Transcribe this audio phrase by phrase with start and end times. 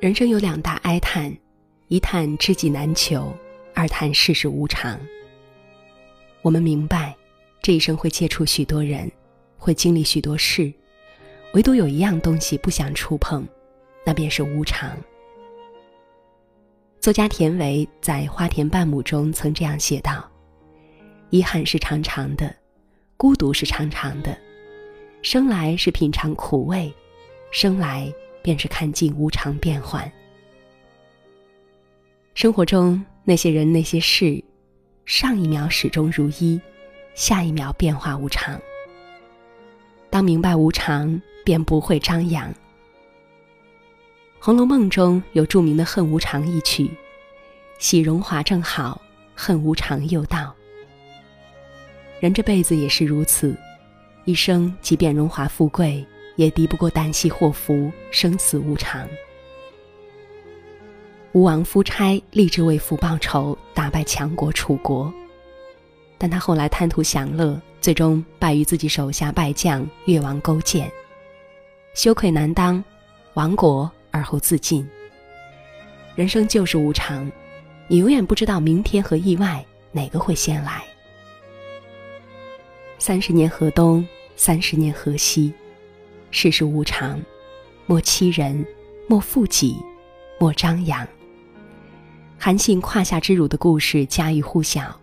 [0.00, 1.30] 人生有两大哀叹：
[1.88, 3.30] 一叹知己难求，
[3.74, 4.98] 二叹世事无常。
[6.40, 7.14] 我们明白，
[7.60, 9.12] 这一生会接触许多人，
[9.58, 10.72] 会经历许多事，
[11.52, 13.46] 唯独有一样东西不想触碰，
[14.02, 14.96] 那便是无常。
[16.98, 20.26] 作家田维在《花田半亩》中曾这样写道
[21.28, 22.56] ：“遗憾是长长的，
[23.18, 24.34] 孤独是长长的，
[25.20, 26.90] 生来是品尝苦味，
[27.50, 28.10] 生来
[28.42, 30.10] 便是看尽无常变幻。
[32.34, 34.42] 生活中那些人那些事，
[35.04, 36.60] 上一秒始终如一，
[37.14, 38.58] 下一秒变化无常。
[40.08, 42.50] 当明白无常，便不会张扬。”
[44.38, 46.90] 《红楼梦》中有著名的“恨无常”一曲，
[47.78, 49.00] 喜荣华正好，
[49.34, 50.54] 恨无常又到。
[52.20, 53.54] 人这辈子也是如此，
[54.24, 56.06] 一生即便荣华富贵，
[56.40, 59.06] 也敌不过旦夕祸福、生死无常。
[61.32, 65.12] 吴王夫差立志为父报仇，打败强国楚国，
[66.16, 70.90] 但他后来贪图享乐，最终败于自己手下败将越王勾践，
[71.92, 72.82] 羞愧难当，
[73.34, 73.90] 亡国。
[74.12, 74.84] 而后自尽。
[76.16, 77.30] 人生就是无常，
[77.86, 80.82] 你永远不知道明天和意外哪个会先来。
[82.98, 84.04] 三十年河东，
[84.34, 85.54] 三十年河西，
[86.30, 87.20] 世事无常，
[87.86, 88.64] 莫欺人，
[89.08, 89.76] 莫负己，
[90.38, 91.06] 莫张扬。
[92.38, 94.94] 韩信胯下之辱的故事家喻户晓。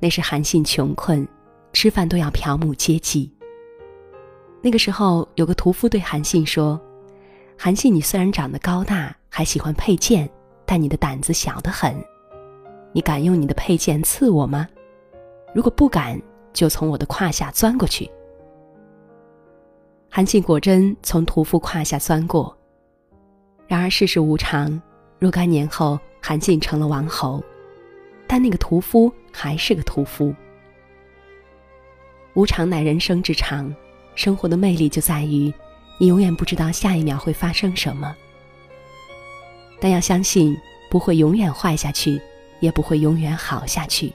[0.00, 1.26] 那是韩信穷困，
[1.72, 3.32] 吃饭都要瞟母接济。
[4.60, 6.80] 那个时候，有个屠夫对韩信说。
[7.56, 10.28] 韩信，你虽然长得高大，还喜欢佩剑，
[10.66, 11.94] 但你的胆子小得很。
[12.92, 14.66] 你敢用你的佩剑刺我吗？
[15.54, 16.20] 如果不敢，
[16.52, 18.10] 就从我的胯下钻过去。
[20.14, 22.54] 韩信果真从屠夫胯下钻过。
[23.66, 24.78] 然而世事无常，
[25.18, 27.42] 若干年后，韩信成了王侯，
[28.26, 30.34] 但那个屠夫还是个屠夫。
[32.34, 33.74] 无常乃人生之常，
[34.14, 35.50] 生活的魅力就在于。
[35.96, 38.14] 你永远不知道下一秒会发生什么，
[39.80, 40.54] 但要相信
[40.90, 42.20] 不会永远坏下去，
[42.60, 44.12] 也不会永远好下去。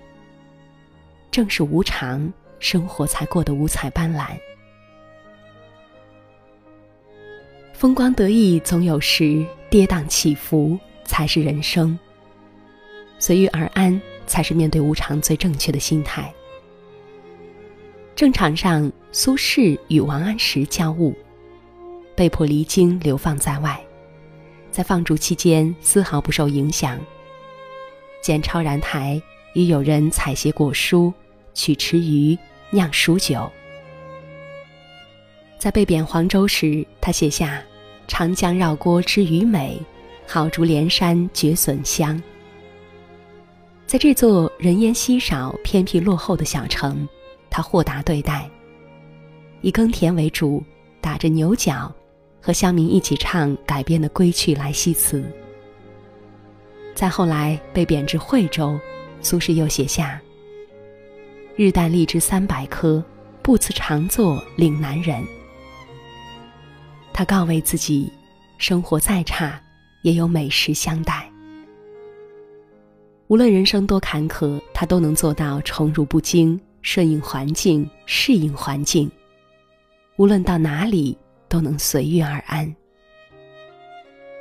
[1.31, 4.38] 正是无常，生活才过得五彩斑斓。
[7.77, 11.97] 风光得意总有时，跌宕起伏才是人生。
[13.19, 16.33] 随遇而安，才是面对无常最正确的心态。
[18.15, 21.13] 正场上，苏轼与王安石交恶。
[22.15, 23.79] 被迫离京，流放在外，
[24.71, 26.99] 在放逐期间丝毫不受影响。
[28.23, 29.21] 见超然台，
[29.53, 31.13] 与友人采撷果蔬，
[31.53, 32.35] 取池鱼，
[32.71, 33.47] 酿蜀酒。
[35.59, 37.63] 在被贬黄州时，他写下
[38.07, 39.79] “长江绕郭知鱼美，
[40.25, 42.22] 好竹连山觉笋香”。
[43.85, 47.07] 在这座人烟稀少、偏僻落后的小城，
[47.50, 48.50] 他豁达对待，
[49.62, 50.63] 以耕田为主，
[51.00, 51.94] 打着牛角。
[52.40, 55.22] 和乡民一起唱改编的《归去来兮》词。
[56.95, 58.79] 再后来被贬至惠州，
[59.22, 60.22] 苏轼又写下
[61.57, 63.03] ：“日啖荔枝三百颗，
[63.41, 65.22] 不辞长作岭南人。”
[67.17, 68.13] 他告慰自己，
[68.59, 69.59] 生活再差，
[70.03, 71.28] 也有美食相待。
[73.25, 79.09] 无论人生多坎坷，他都能做到宠辱不惊，顺应环境，适应环境。
[80.17, 81.17] 无论到哪里。
[81.50, 82.75] 都能随遇而安。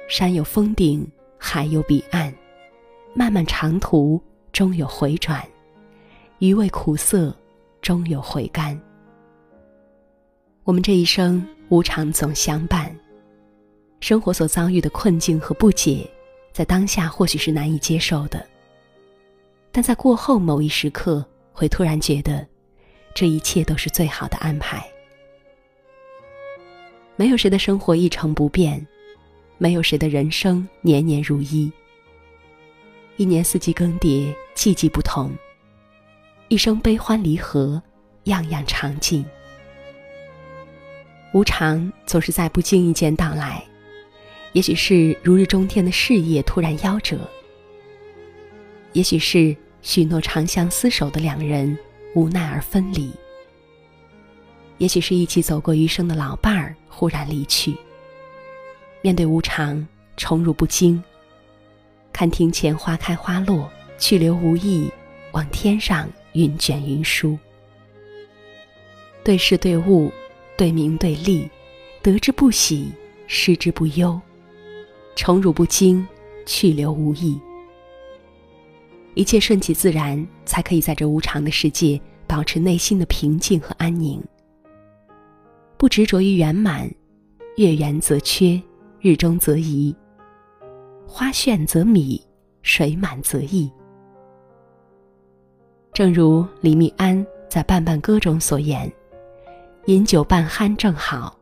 [0.09, 2.35] 山有峰顶，海有彼岸，
[3.15, 4.21] 漫漫长途
[4.53, 5.41] 终有回转，
[6.41, 7.35] 余味苦涩
[7.81, 8.79] 终有回甘。
[10.65, 12.95] 我们这一生无常总相伴，
[13.99, 16.09] 生活所遭遇的困境和不解，
[16.53, 18.47] 在当下或许是难以接受的，
[19.73, 22.47] 但在过后某一时刻，会突然觉得，
[23.15, 24.87] 这一切都是最好的安排。
[27.17, 28.87] 没有谁的生活一成不变，
[29.59, 31.71] 没有谁的人生年年如一。
[33.17, 35.31] 一年四季更迭，季季不同；
[36.47, 37.83] 一生悲欢离合，
[38.25, 39.25] 样样常尽。
[41.37, 43.63] 无常总是在不经意间到来，
[44.53, 47.31] 也许是如日中天的事业突然夭折，
[48.95, 51.77] 也许是许诺长相厮守的两人
[52.15, 53.13] 无奈而分离。
[54.79, 57.77] 也许是一起走过余生的老伴儿忽然离去。
[59.03, 59.87] 面对无常，
[60.17, 61.05] 宠辱不惊。
[62.15, 64.91] 看庭前花开花落，去留无意，
[65.33, 67.39] 望天上云卷云舒。
[69.23, 70.11] 对事对物，
[70.57, 71.49] 对名对利，
[72.03, 72.91] 得之不喜，
[73.27, 74.19] 失之不忧。
[75.15, 76.07] 宠辱不惊，
[76.45, 77.39] 去留无意。
[79.15, 84.23] 一切顺其自然，才可以在这无常的世界保持内心的平静和安宁。
[85.79, 86.91] 不执着于圆满，
[87.57, 88.61] 月圆则缺，
[89.01, 89.95] 日中则移。
[91.07, 92.21] 花绚则靡，
[92.63, 93.71] 水满则溢。
[95.93, 98.91] 正如李密庵在《半半歌》中所言
[99.87, 101.39] ：“饮酒半酣正好，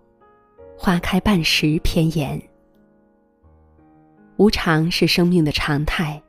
[0.77, 2.41] 花开半时偏妍。”
[4.37, 6.23] 无常是生命的常态，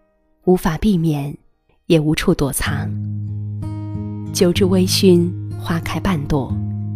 [0.45, 1.37] 无法避免，
[1.87, 2.89] 也无处躲藏。
[4.31, 5.29] 酒至微醺，
[5.59, 6.55] 花开半朵，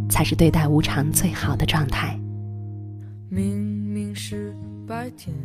[0.10, 2.18] 才是对待无常最好的状态。
[3.27, 3.57] 明
[3.92, 4.56] 明是
[4.88, 5.36] 白天，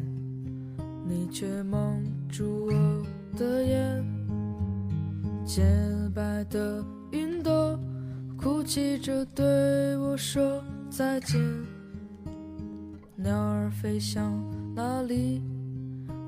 [1.05, 4.05] 你却蒙住我的眼。
[5.44, 5.62] 洁
[6.15, 7.76] 白的云朵，
[8.44, 11.41] 哭泣着对我说再见。
[13.17, 14.38] 鸟儿飞向
[14.75, 15.43] 哪里？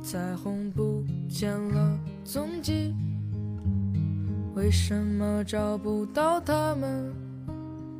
[0.03, 2.95] 彩虹不见了踪迹，
[4.55, 7.13] 为什么找不到他们，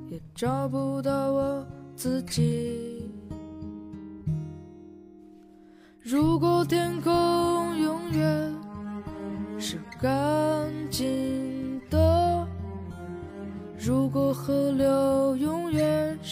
[0.09, 3.11] 也找不到我自己？
[6.03, 7.13] 如果天空
[7.79, 8.55] 永远
[9.59, 10.11] 是干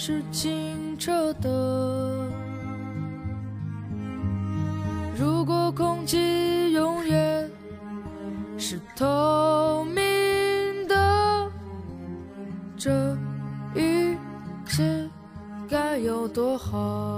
[0.06, 2.28] 是清澈的。
[5.16, 7.50] 如果空气永远
[8.58, 11.50] 是透明的，
[12.76, 13.16] 这
[13.74, 14.14] 一
[14.66, 15.08] 切
[15.70, 17.13] 该有多好？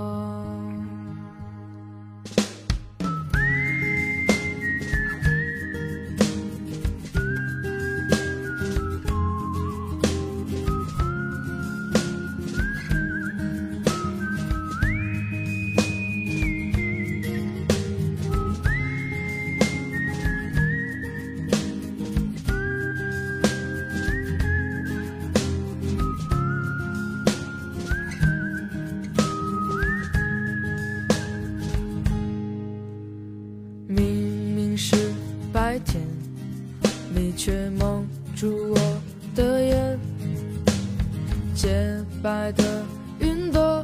[41.57, 42.85] 洁白的
[43.19, 43.83] 云朵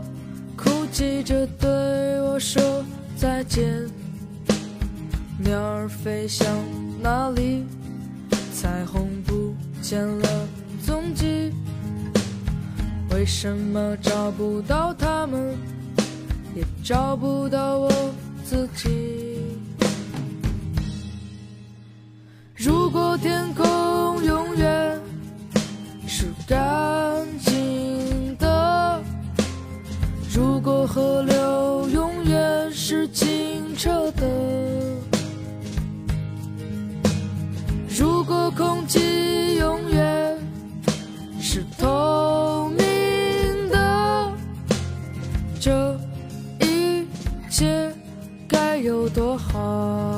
[0.54, 1.70] 哭泣着对
[2.20, 2.84] 我说
[3.16, 3.66] 再见。
[5.38, 6.46] 鸟儿飞向
[7.00, 7.64] 哪里？
[8.52, 10.48] 彩虹不见了
[10.84, 11.50] 踪迹。
[13.10, 15.56] 为什么找不到他们，
[16.54, 17.90] 也找不到我
[18.44, 19.38] 自己？
[22.54, 23.66] 如果天空
[33.72, 34.26] 清澈的。
[37.88, 40.38] 如果空气永远
[41.40, 44.32] 是透明的
[45.58, 45.98] 这
[46.60, 47.06] 一
[47.48, 47.90] 切
[48.46, 50.11] 该有多好？